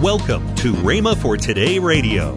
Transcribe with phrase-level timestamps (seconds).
[0.00, 2.34] Welcome to Rhema for Today Radio.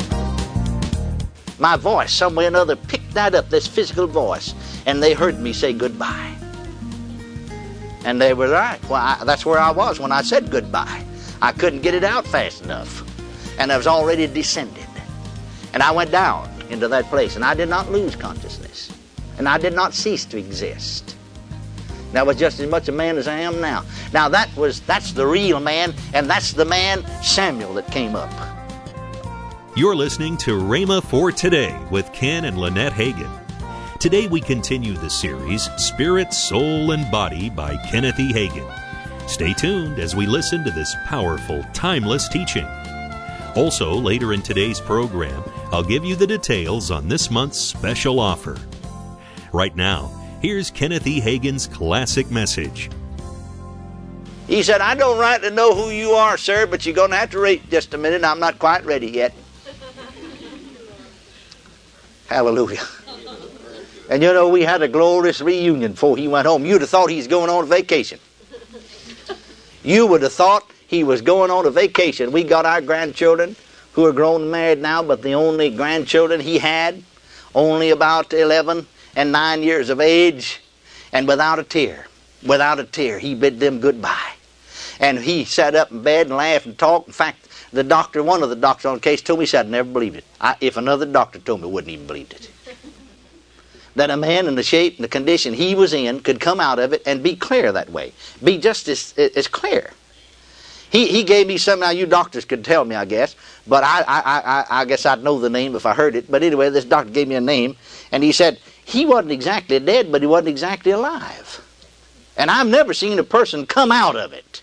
[1.60, 4.54] My voice, some way or another, picked that up, this physical voice,
[4.86, 6.36] and they heard me say goodbye.
[8.04, 8.84] And they were right.
[8.90, 11.06] Well, I, that's where I was when I said goodbye.
[11.42, 13.02] I couldn't get it out fast enough.
[13.58, 14.84] And I was already descended.
[15.74, 18.92] And I went down into that place, and I did not lose consciousness.
[19.38, 21.13] And I did not cease to exist.
[22.14, 23.84] And I was just as much a man as I am now.
[24.14, 28.32] Now that was that's the real man, and that's the man Samuel that came up.
[29.76, 33.98] You're listening to Rhema for Today with Ken and Lynette Hagin.
[34.00, 38.32] Today we continue the series Spirit, Soul, and Body by Kenneth E.
[38.32, 38.70] Hagin.
[39.28, 42.68] Stay tuned as we listen to this powerful, timeless teaching.
[43.56, 48.60] Also, later in today's program, I'll give you the details on this month's special offer.
[49.52, 50.12] Right now,
[50.44, 51.22] here's Kenneth E.
[51.22, 52.92] Hagin's classic message.
[54.46, 57.32] He said, I don't rightly know who you are, sir, but you're going to have
[57.32, 58.26] to wait just a minute.
[58.26, 59.34] I'm not quite ready yet.
[62.28, 62.84] Hallelujah.
[64.10, 66.66] And you know, we had a glorious reunion before he went home.
[66.66, 68.20] You'd have thought he's going on vacation.
[69.82, 72.34] You would have thought he was going on a vacation.
[72.34, 73.56] We got our grandchildren
[73.94, 77.02] who are grown and married now, but the only grandchildren he had,
[77.56, 80.62] only about 11 and 9 years of age,
[81.12, 82.08] and without a tear,
[82.46, 84.34] without a tear, he bid them goodbye.
[85.00, 87.08] And he sat up in bed and laughed and talked.
[87.08, 89.66] In fact, the doctor, one of the doctors on the case, told me, he said,
[89.66, 90.24] I never believed it.
[90.40, 92.52] I, if another doctor told me, I wouldn't even believed it.
[93.96, 96.80] that a man in the shape and the condition he was in could come out
[96.80, 98.14] of it and be clear that way.
[98.44, 99.92] Be just as, as clear.
[100.92, 104.02] He, he gave me something now you doctors could tell me, I guess, but I,
[104.02, 106.30] I, I, I guess I'd know the name if I heard it.
[106.30, 107.76] But anyway, this doctor gave me a name,
[108.12, 108.60] and he said
[108.94, 111.60] he wasn't exactly dead, but he wasn't exactly alive.
[112.38, 114.62] And I've never seen a person come out of it.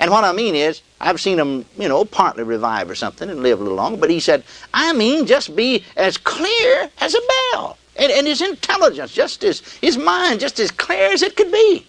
[0.00, 3.42] And what I mean is, I've seen him, you know, partly revive or something and
[3.42, 3.98] live a little longer.
[3.98, 4.42] But he said,
[4.74, 7.20] I mean, just be as clear as a
[7.52, 7.78] bell.
[7.96, 11.86] And, and his intelligence, just as his mind, just as clear as it could be.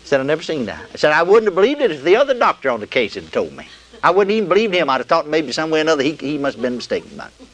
[0.00, 0.82] He said, I've never seen that.
[0.92, 3.30] I said, I wouldn't have believed it if the other doctor on the case had
[3.32, 3.68] told me.
[4.02, 4.90] I wouldn't even believed him.
[4.90, 7.30] I'd have thought maybe some way or another he, he must have been mistaken about
[7.40, 7.48] it.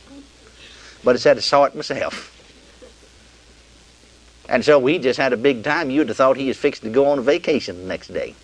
[1.03, 2.37] But I said, I saw it myself.
[4.49, 5.91] And so we just had a big time.
[5.91, 8.34] You'd have thought he was fixing to go on a vacation the next day.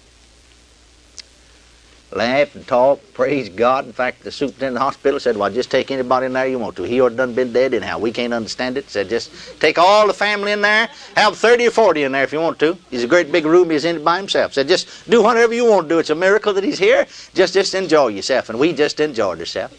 [2.12, 3.84] Laughed and talked, praise God.
[3.84, 6.58] In fact, the superintendent of the hospital said, Well, just take anybody in there you
[6.58, 6.84] want to.
[6.84, 7.98] He already done been dead anyhow.
[7.98, 8.88] We can't understand it.
[8.88, 10.88] Said, just take all the family in there.
[11.16, 12.78] Have 30 or 40 in there if you want to.
[12.90, 13.70] He's a great big room.
[13.70, 14.52] He's in it by himself.
[14.52, 15.98] Said, just do whatever you want to do.
[15.98, 17.08] It's a miracle that he's here.
[17.34, 18.50] Just, just enjoy yourself.
[18.50, 19.74] And we just enjoyed ourselves.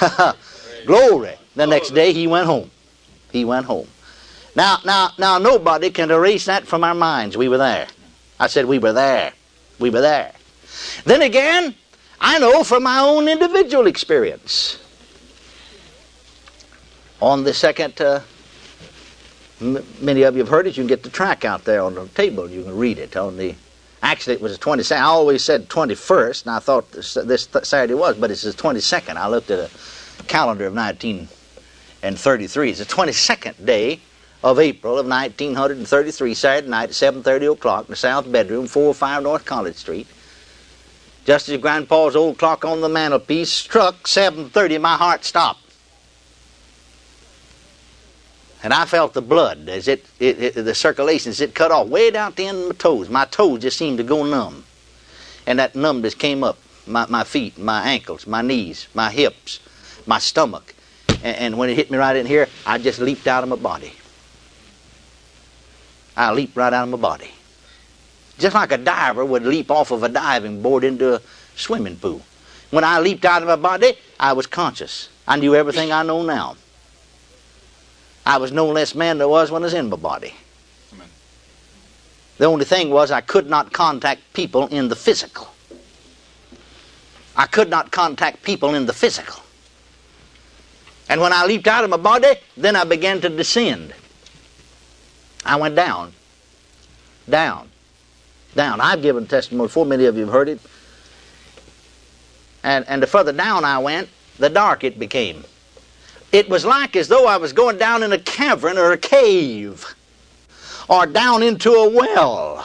[0.86, 1.34] Glory.
[1.60, 2.70] The next day he went home.
[3.32, 3.86] He went home.
[4.56, 7.36] Now, now, now, nobody can erase that from our minds.
[7.36, 7.86] We were there.
[8.40, 9.34] I said we were there.
[9.78, 10.32] We were there.
[11.04, 11.74] Then again,
[12.18, 14.82] I know from my own individual experience.
[17.20, 18.20] On the second, uh,
[19.60, 20.78] m- many of you have heard it.
[20.78, 22.48] You can get the track out there on the table.
[22.48, 23.54] You can read it on the.
[24.02, 24.96] Actually, it was the 22nd.
[24.96, 29.16] I always said 21st, and I thought this, this Saturday was, but it's the 22nd.
[29.16, 30.72] I looked at a calendar of
[32.02, 32.70] 1933.
[32.70, 34.00] It's the 22nd day
[34.42, 39.44] of April of 1933, Saturday night at 7.30 o'clock in the south bedroom, 405 North
[39.44, 40.06] College Street.
[41.26, 45.60] Just as Grandpa's old clock on the mantelpiece struck 7.30, my heart stopped.
[48.62, 51.88] And I felt the blood as it, it, it, the circulation as it cut off
[51.88, 53.08] way down to the end of my toes.
[53.10, 54.64] My toes just seemed to go numb.
[55.46, 59.60] And that numbness came up my, my feet, my ankles, my knees, my hips,
[60.06, 60.74] my stomach.
[61.22, 63.56] And, and when it hit me right in here, I just leaped out of my
[63.56, 63.92] body.
[66.16, 67.30] I leaped right out of my body.
[68.38, 71.20] Just like a diver would leap off of a diving board into a
[71.56, 72.22] swimming pool.
[72.70, 75.08] When I leaped out of my body, I was conscious.
[75.26, 76.56] I knew everything I know now.
[78.24, 80.34] I was no less man than I was when I was in my body.
[80.92, 81.08] Amen.
[82.38, 85.48] The only thing was I could not contact people in the physical.
[87.36, 89.42] I could not contact people in the physical.
[91.10, 93.92] And when I leaped out of my body, then I began to descend.
[95.44, 96.12] I went down,
[97.28, 97.68] down,
[98.54, 98.80] down.
[98.80, 100.60] I've given testimony before, many of you have heard it.
[102.62, 104.08] And, and the further down I went,
[104.38, 105.42] the dark it became.
[106.30, 109.96] It was like as though I was going down in a cavern or a cave
[110.88, 112.64] or down into a well.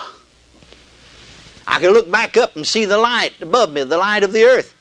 [1.65, 4.43] I could look back up and see the light above me, the light of the
[4.43, 4.74] earth.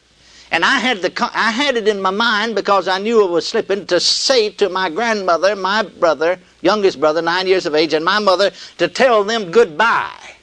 [0.55, 3.45] And I had, the, I had it in my mind because I knew it was
[3.45, 8.05] slipping to say to my grandmother, my brother, youngest brother, nine years of age, and
[8.05, 10.37] my mother to tell them goodbye.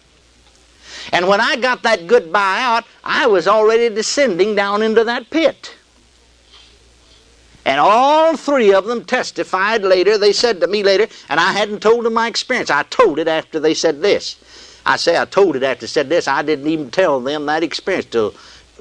[1.13, 5.78] And when I got that goodbye out, I was already descending down into that pit.
[7.64, 10.18] And all three of them testified later.
[10.18, 12.69] They said to me later, and I hadn't told them my experience.
[12.69, 14.81] I told it after they said this.
[14.86, 16.28] I say I told it after they said this.
[16.28, 18.34] I didn't even tell them that experience till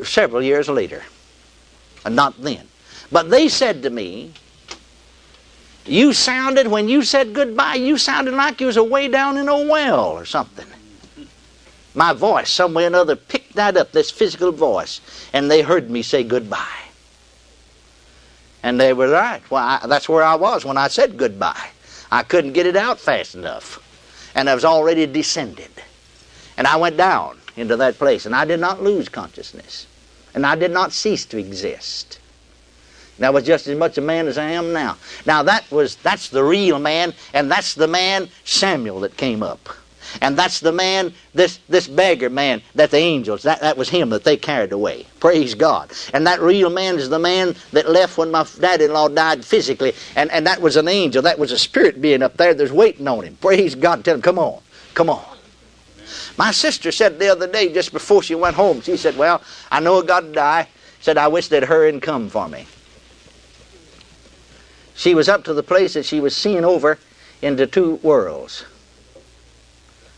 [0.03, 1.05] several years later.
[2.05, 2.67] And not then.
[3.13, 4.33] But they said to me,
[5.87, 9.67] you sounded, when you said goodbye, you sounded like you was away down in a
[9.67, 10.67] well or something.
[11.95, 15.01] My voice, some way or another, picked that up, this physical voice,
[15.33, 16.85] and they heard me say goodbye.
[18.63, 19.43] And they were right.
[19.51, 21.71] Well, I, that's where I was when I said goodbye.
[22.13, 23.79] I couldn't get it out fast enough.
[24.35, 25.71] And I was already descended.
[26.57, 29.87] And I went down into that place, and I did not lose consciousness.
[30.35, 32.19] And I did not cease to exist.
[33.23, 34.97] I was just as much a man as I am now.
[35.27, 39.69] Now that was that's the real man, and that's the man Samuel that came up.
[40.21, 44.11] And that's the man, this, this beggar man, that the angels, that, that was him
[44.11, 45.07] that they carried away.
[45.21, 45.93] Praise God.
[46.13, 49.45] And that real man is the man that left when my dad in law died
[49.45, 49.93] physically.
[50.17, 51.23] And, and that was an angel.
[51.23, 53.37] That was a spirit being up there that's waiting on him.
[53.41, 54.05] Praise God.
[54.05, 54.61] Tell him, come on.
[54.95, 55.30] Come on.
[56.41, 59.79] My sister said the other day, just before she went home, she said, Well, I
[59.79, 60.69] know I got to die.
[60.99, 62.65] Said, I wish they'd hurry and come for me.
[64.95, 66.99] She was up to the place that she was seeing over
[67.43, 68.65] into two worlds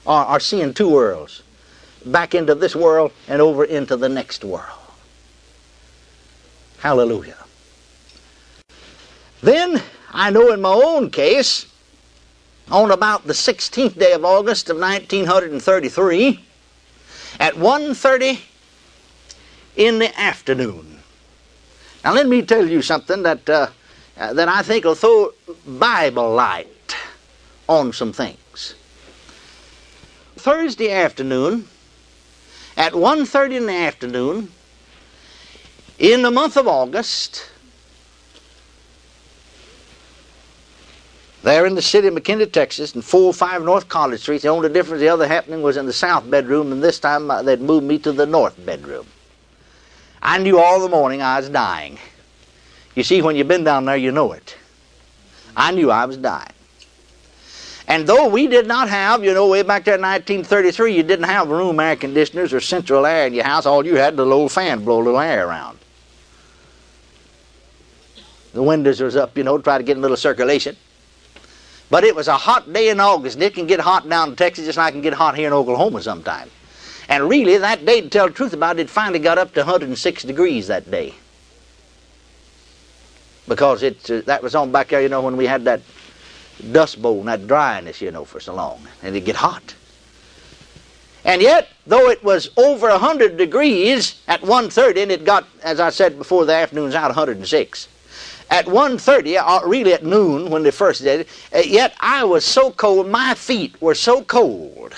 [0.04, 1.42] or, are seeing two worlds
[2.06, 4.78] back into this world and over into the next world.
[6.78, 7.44] Hallelujah.
[9.40, 9.82] Then
[10.12, 11.66] I know in my own case,
[12.72, 16.42] on about the 16th day of August of 1933,
[17.38, 18.40] at 1.30
[19.76, 20.98] in the afternoon.
[22.02, 23.68] Now let me tell you something that, uh,
[24.16, 25.32] that I think will throw
[25.66, 26.96] Bible light
[27.68, 28.74] on some things.
[30.36, 31.68] Thursday afternoon
[32.78, 34.50] at 1.30 in the afternoon
[35.98, 37.51] in the month of August
[41.42, 44.42] there in the city of McKinney, Texas, in 405 North College Street.
[44.42, 47.42] The only difference, the other happening was in the south bedroom, and this time uh,
[47.42, 49.06] they'd moved me to the north bedroom.
[50.22, 51.98] I knew all the morning I was dying.
[52.94, 54.56] You see, when you've been down there, you know it.
[55.56, 56.52] I knew I was dying.
[57.88, 61.24] And though we did not have, you know, way back there in 1933, you didn't
[61.24, 63.66] have room air conditioners or central air in your house.
[63.66, 65.78] All you had was a little fan blow a little air around.
[68.52, 70.76] The windows was up, you know, try to get a little circulation.
[71.92, 74.36] But it was a hot day in August, and it can get hot down in
[74.36, 76.48] Texas just like it can get hot here in Oklahoma sometime.
[77.10, 79.60] And really, that day, to tell the truth about it, it finally got up to
[79.60, 81.12] 106 degrees that day.
[83.46, 85.82] Because it, uh, that was on back there, you know, when we had that
[86.72, 88.80] dust bowl and that dryness, you know, for so long.
[89.02, 89.74] And it'd get hot.
[91.26, 95.90] And yet, though it was over 100 degrees at 1.30, and it got, as I
[95.90, 97.88] said before, the afternoon's out 106.
[98.52, 102.22] At 1.30, or uh, really at noon when they first did it, uh, yet I
[102.22, 104.94] was so cold, my feet were so cold.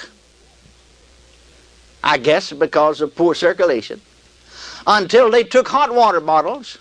[2.02, 4.00] I guess because of poor circulation.
[4.88, 6.78] Until they took hot water bottles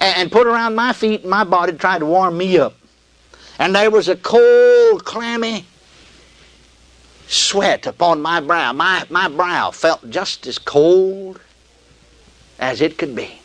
[0.00, 2.74] and put around my feet and my body try to warm me up.
[3.58, 5.66] And there was a cold, clammy
[7.26, 8.72] sweat upon my brow.
[8.72, 11.38] My, my brow felt just as cold
[12.58, 13.37] as it could be.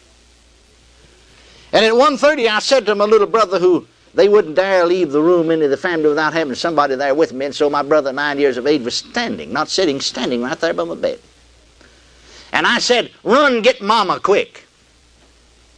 [1.74, 5.22] And at 1.30 I said to my little brother who they wouldn't dare leave the
[5.22, 7.48] room into the family without having somebody there with me.
[7.48, 10.74] And so my brother, nine years of age, was standing, not sitting, standing right there
[10.74, 11.20] by my bed.
[12.52, 14.68] And I said, run, get mama quick.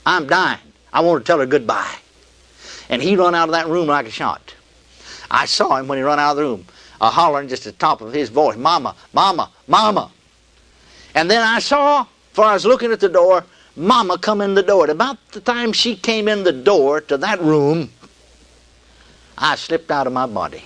[0.05, 0.59] I'm dying.
[0.91, 1.95] I want to tell her goodbye.
[2.89, 4.53] And he run out of that room like a shot.
[5.31, 6.65] I saw him when he run out of the room,
[6.99, 10.11] a hollering just at the top of his voice, Mama, Mama, Mama.
[11.15, 13.45] And then I saw, for I was looking at the door,
[13.75, 14.85] Mama come in the door.
[14.85, 17.91] At about the time she came in the door to that room,
[19.37, 20.63] I slipped out of my body.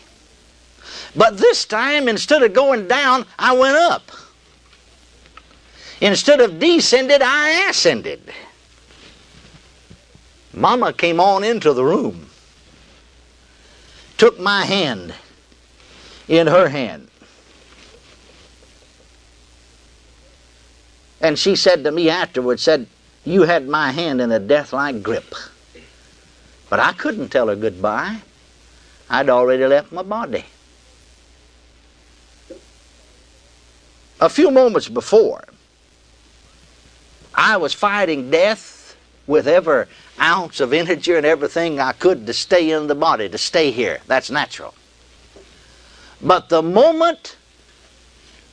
[1.15, 4.03] But this time, instead of going down, I went up.
[6.01, 8.21] Instead of descended, I ascended.
[10.53, 12.29] Mama came on into the room,
[14.17, 15.13] took my hand
[16.27, 17.07] in her hand,
[21.21, 22.87] and she said to me afterwards, said,
[23.29, 25.35] you had my hand in a death-like grip.
[26.67, 28.17] But I couldn't tell her goodbye.
[29.09, 30.45] I'd already left my body.
[34.19, 35.43] A few moments before,
[37.33, 39.85] I was fighting death with every
[40.19, 43.99] ounce of energy and everything I could to stay in the body, to stay here.
[44.07, 44.73] That's natural.
[46.21, 47.37] But the moment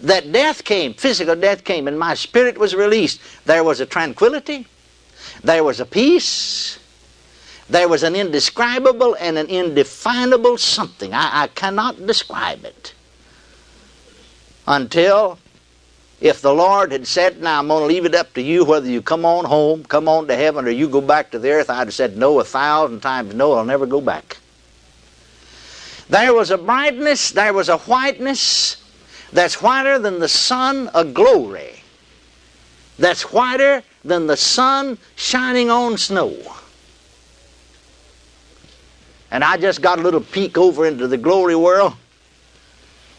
[0.00, 4.66] that death came, physical death came, and my spirit was released, there was a tranquility,
[5.42, 6.78] there was a peace,
[7.68, 11.12] there was an indescribable and an indefinable something.
[11.12, 12.94] I, I cannot describe it
[14.68, 15.38] until
[16.20, 18.88] if the Lord had said, Now I'm going to leave it up to you whether
[18.88, 21.68] you come on home, come on to heaven, or you go back to the earth,
[21.68, 24.38] I'd have said no a thousand times no, I'll never go back.
[26.08, 28.76] There was a brightness, there was a whiteness
[29.32, 31.74] that's whiter than the sun of glory,
[32.98, 36.36] that's whiter than the sun shining on snow.
[39.30, 41.94] And I just got a little peek over into the glory world,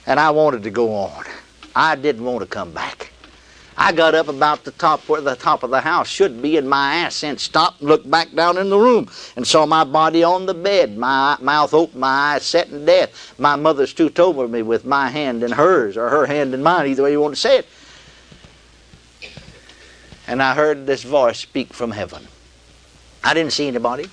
[0.06, 1.26] and I wanted to go on.
[1.76, 3.12] I didn't want to come back.
[3.80, 6.68] I got up about the top where the top of the house should be, and
[6.68, 10.24] my ass and stopped and looked back down in the room and saw my body
[10.24, 13.36] on the bed, my mouth open, my eyes set in death.
[13.38, 16.88] My mother stooped over me with my hand in hers, or her hand in mine,
[16.88, 17.68] either way you want to say it.
[20.26, 22.28] And I heard this voice speak from heaven.
[23.24, 24.10] I didn't see anybody.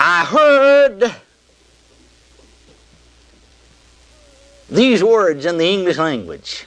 [0.00, 1.14] I heard
[4.68, 6.66] these words in the English language.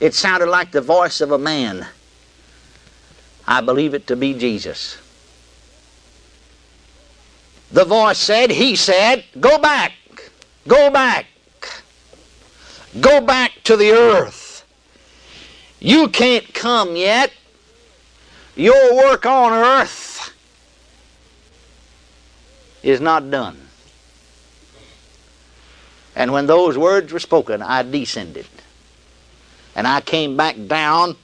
[0.00, 1.86] It sounded like the voice of a man.
[3.46, 4.98] I believe it to be Jesus.
[7.72, 9.92] The voice said, He said, Go back,
[10.66, 11.26] go back,
[13.00, 14.64] go back to the earth.
[15.80, 17.32] You can't come yet.
[18.56, 20.34] Your work on earth
[22.82, 23.68] is not done.
[26.16, 28.46] And when those words were spoken, I descended.
[29.78, 31.14] And I came back down,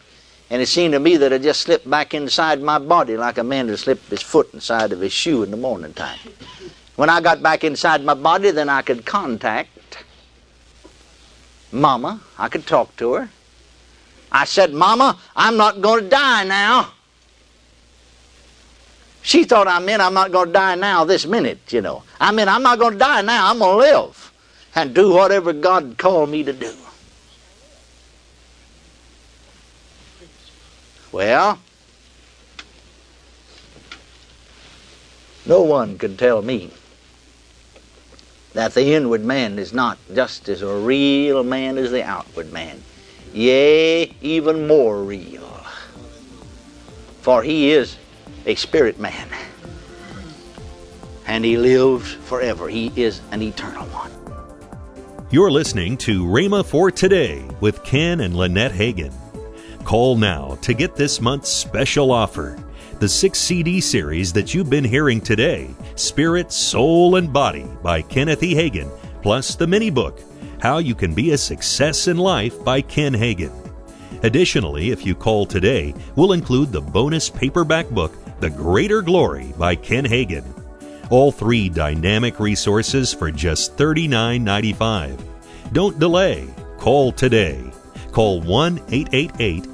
[0.48, 3.42] and it seemed to me that I just slipped back inside my body like a
[3.42, 6.20] man would slip his foot inside of his shoe in the morning time.
[6.94, 10.04] When I got back inside my body, then I could contact
[11.72, 12.20] Mama.
[12.38, 13.28] I could talk to her.
[14.30, 16.92] I said, Mama, I'm not going to die now.
[19.22, 22.04] She thought I meant I'm not going to die now this minute, you know.
[22.20, 23.50] I mean, I'm not going to die now.
[23.50, 24.32] I'm going to live
[24.76, 26.72] and do whatever God called me to do.
[31.14, 31.60] Well,
[35.46, 36.72] no one could tell me
[38.52, 42.82] that the inward man is not just as a real man as the outward man.
[43.32, 45.64] Yea, even more real.
[47.20, 47.96] For he is
[48.44, 49.28] a spirit man.
[51.28, 52.66] And he lives forever.
[52.66, 54.10] He is an eternal one.
[55.30, 59.14] You're listening to Rhema for Today with Ken and Lynette Hagin.
[59.84, 62.58] Call now to get this month's special offer
[63.00, 68.42] the six CD series that you've been hearing today Spirit, Soul, and Body by Kenneth
[68.42, 68.54] E.
[68.54, 68.90] Hagin,
[69.22, 70.20] plus the mini book
[70.60, 73.52] How You Can Be a Success in Life by Ken Hagin.
[74.22, 79.74] Additionally, if you call today, we'll include the bonus paperback book The Greater Glory by
[79.74, 80.44] Ken Hagin
[81.10, 85.22] all three dynamic resources for just $39.95.
[85.72, 86.48] Don't delay.
[86.78, 87.62] Call today.
[88.12, 89.73] Call 1 888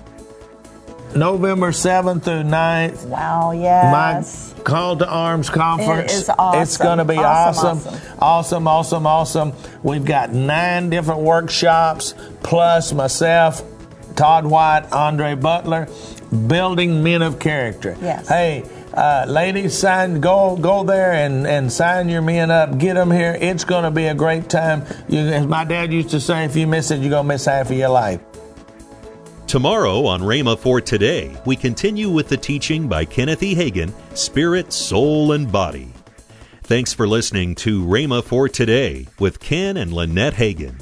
[1.15, 3.05] November 7th through 9th.
[3.05, 4.53] Wow, yes.
[4.55, 6.13] My Call to Arms conference.
[6.13, 6.61] It is awesome.
[6.61, 8.17] It's going to be Awesome, awesome.
[8.19, 9.53] Awesome, awesome, awesome.
[9.83, 12.13] We've got nine different workshops,
[12.43, 13.63] plus myself,
[14.15, 15.87] Todd White, Andre Butler
[16.31, 17.97] building men of character.
[18.01, 18.27] Yes.
[18.27, 18.63] Hey,
[18.93, 22.77] uh, ladies, sign go go there and, and sign your men up.
[22.77, 23.37] Get them here.
[23.39, 24.85] It's going to be a great time.
[25.07, 27.45] You, as my dad used to say, if you miss it, you're going to miss
[27.45, 28.21] half of your life.
[29.51, 33.53] Tomorrow on Rhema for Today, we continue with the teaching by Kenneth E.
[33.53, 35.91] Hagin, Spirit, Soul, and Body.
[36.63, 40.79] Thanks for listening to Rhema for Today with Ken and Lynette Hagin.